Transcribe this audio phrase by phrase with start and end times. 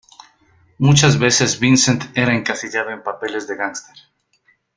[0.79, 3.95] Muchas veces Vincent era encasillado en papeles de gánster.